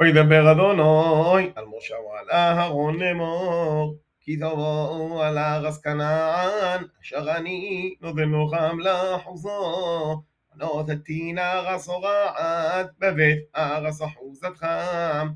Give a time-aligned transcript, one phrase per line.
[0.00, 8.30] וידבר אדוני על משה ועל אהרון לאמור, כי תבואו על ארץ כנען, אשר אני נותן
[8.32, 10.22] לכם לחוזו.
[10.54, 15.28] ונותתין ארץ הורעת, בבית ארץ אחוזתכם.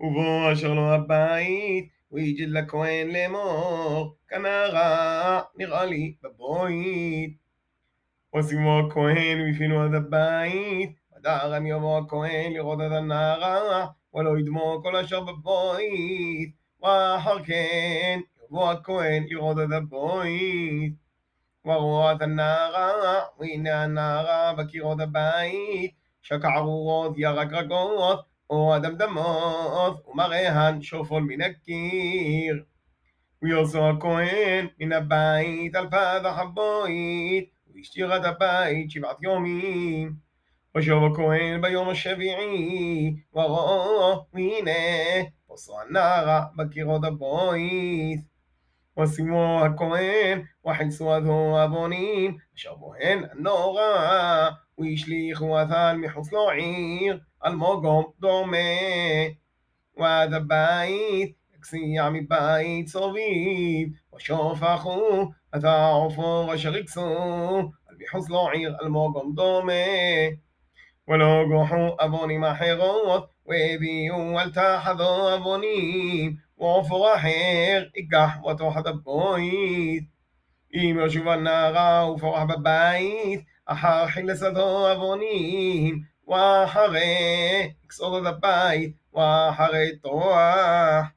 [0.00, 7.36] ובוא אשר לו הבית, ויג'ד לכהן לאמור, כנרע נראה לי בבוית.
[8.38, 14.96] ושימו הכהן מפינו עד הבית, הדר אני יבוא הכהן לראות את הנערה, ולא ידמו כל
[14.96, 16.50] אשר בבוית,
[16.82, 18.20] ואחר כן
[18.50, 20.92] יבוא הכהן לראות את הבוית.
[21.64, 25.90] ורואה את הנערה, והנה הנערה בקירות הבית,
[26.22, 32.62] שקע ארורות ירק רגות, או הדמדמות, ומראהן שופול מן הקיר.
[33.42, 40.27] ויוסו הכהן מן הבית על פתח הבית, והשאיר את הבית שבעת יומים.
[40.74, 44.72] وشوف كوين بيوم الشبيعي وغوينه
[45.48, 48.20] وصانا بكيرو دبويث
[48.96, 59.38] وسيمو كوين وحلسو اذو ابونين شابوين نورا ويشليخ وثال محوص لعير الموغوم دومي
[59.96, 67.02] وذا بايت اكسي يعمي بايت صبيب وشوف اخو اذا عفو وشريكسو
[67.90, 70.47] المحوص لعير الموغوم دومي
[71.08, 78.68] ولو جحو أبوني ما حيغوت ويبي يوالتا أبوني وفو حيغ إقاح وتو
[79.06, 80.04] بويت
[80.74, 91.14] إيم يشوف النغا وفو حب بايت أحر حل سدو أبوني وحري إكسود بايت وحري طوح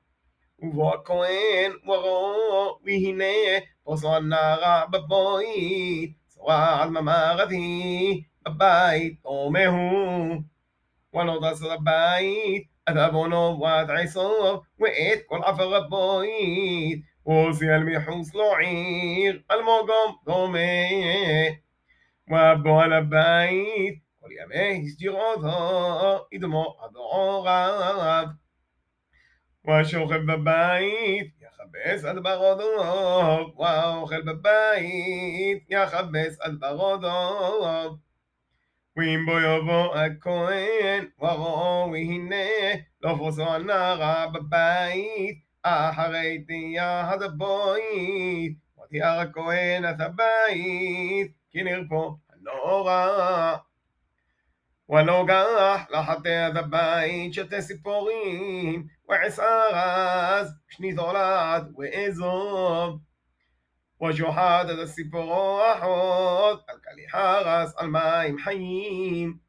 [0.63, 3.39] وفو كوين وغو ويهيني
[3.85, 10.41] وصو النغا ببويت سواء عدم ما غذيه הבית מהו
[11.15, 16.99] هو עשר הבית את עוונו ואת עשו ואת כל עפר הבית
[18.37, 19.33] لعير
[20.25, 21.09] دومي
[22.31, 28.29] وابو على البيت كل يميه يشجير عضها يدمو عضو غاب
[29.67, 37.99] وشوخب ببيت خبس اد عضوك وأوخل ببيت خبس اد عضوك
[39.01, 48.53] ואם בו יבוא הכהן, וראו הנה, לא פרוסו הנערה בבית, אחרי תיעד הבית,
[48.85, 53.55] ותיאר הכהן את הבית, כי נרפו הנורא.
[54.89, 62.99] ולא גח לחטא את הבית שתי סיפורים, ועשר אז שני תולעת ואזוב.
[64.01, 69.39] وجحادة السبوحات الكاليحارس الماء حيين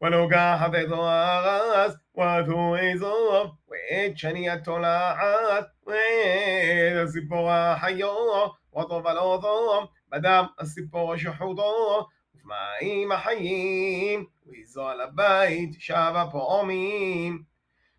[0.00, 12.08] ولو قاحت ضغس وثو إزوف وإتشني التلاعات وإذا السبوح حيو وطف الأظم بدم السبوح شحوطه
[12.32, 17.46] وفي ماء حيين وإزال البيت شاب فؤمين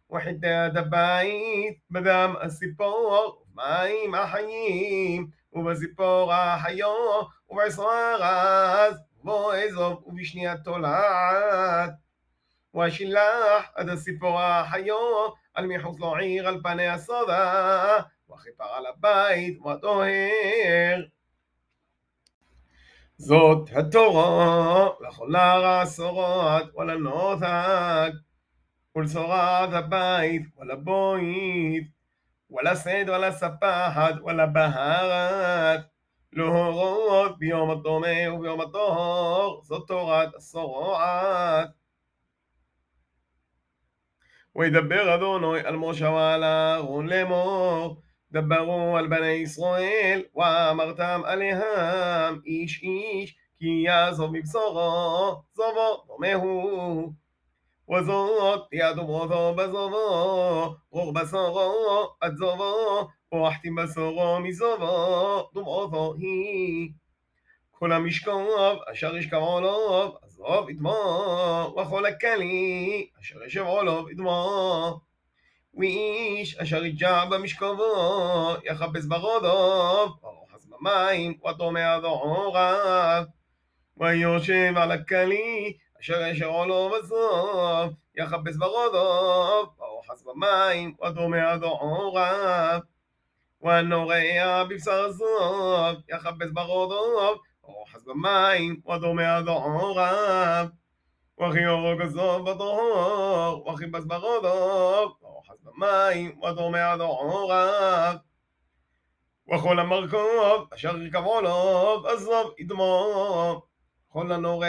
[0.09, 6.87] وحدة البيت بدم السبوح ماء حيين ובזיפורה היו,
[7.49, 11.89] ובעשרה רז, ועזוב, ובשניית תולעת.
[12.73, 14.95] ואשילח עד הסיפורה היו,
[15.53, 17.97] על מחוץ לו עיר, על פני הסודה,
[18.33, 21.01] וכיפר על הבית, וטוהר.
[23.17, 28.11] זאת התורו, לכל נער עשורות, ולנותק,
[28.95, 31.87] ולצורת הבית, ולבוית.
[32.53, 35.93] ولا صيد ولا سباحات ولا بهارات
[36.33, 41.69] له غوث بيوم الطمي وبيوم الطهر זאת תורת הסרועת.
[44.55, 53.37] וידבר אדוני על משה ועל אהרון לאמור דברו על בני ישראל ואמרתם עליהם איש איש
[53.59, 57.11] כי יעזוב מבשורו זובו דומה הוא
[57.93, 61.67] وزاق يعد ماذا بزاوا غرب ساغا
[62.23, 65.67] أدزاوا واحتي بساغا مزاوا دم
[66.21, 66.91] هي
[67.79, 70.97] كل مشكاب أشر يشكب علاف أزاف إدما
[71.65, 74.37] وخل الكلي أشر يشب علاف إدما
[75.73, 77.95] وإيش أشر يجع بمشكابا
[78.65, 83.27] يخبز بغضب وروحز بميم وطمع ذعورف
[83.97, 89.05] ويوشب على الكلي אשר ישרו לו בסוף, יחפש ברודו,
[89.77, 92.79] פרוחס במים, ודומע דעוריו.
[93.61, 94.15] והנורע
[94.69, 97.01] בבשר סוף, יחפש ברודו,
[97.61, 100.67] פרוחס במים, ודומע דעוריו.
[101.41, 108.15] וחיורו כסוף בטהור, וחיפש ברודו, פרוחס במים, ודומע דעוריו.
[109.53, 113.61] וכל המרכוב, אשר ירכבו לו, בסוף ידמו.
[114.13, 114.65] כל הנורע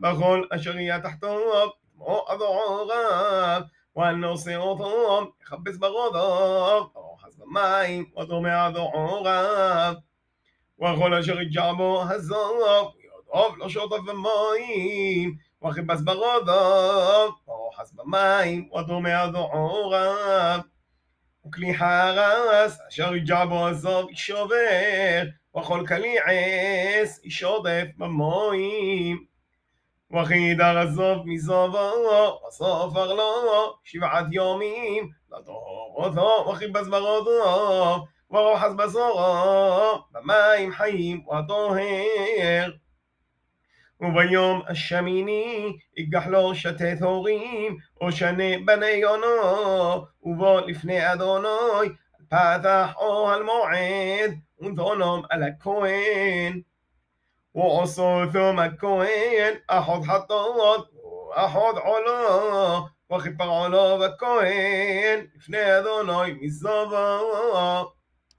[0.00, 3.62] בכל אשר יהיה תחתיו, כמו אדוריו,
[3.96, 9.94] והנושא אותו יחפש ברודו, ורוחס במים, ודומע אדוריו.
[10.82, 15.34] וכל אשר יג'ע בו הזוב, יודעוב לא שותף במים,
[15.64, 20.60] וחיפש ברודו, ורוחס במים, ודומע אדוריו.
[21.48, 25.22] וכלי חרס, אשר יג'בו עזוב ישובר,
[25.56, 29.24] וכל כלי עס ישודף במוים.
[30.10, 31.90] וכי וחידר עזוב מזובו,
[32.48, 42.70] וסופר ארלו לא, שבעת יומים, לדור אותו, וכי בזמרו דוב ורוחס בזורו, במים חיים ודוהר
[44.04, 51.88] וביום השמיני יגח לו שתי תורים, או שני בני יונו, ובוא לפני אדוני,
[52.28, 56.60] פתח אוהל מועד, ודונום על הכהן.
[57.54, 60.88] ועושו ועשותום הכהן, אחות חטאות,
[61.34, 67.94] אחות עולו, וכיפר עולו בכהן, לפני אדוני מזובו.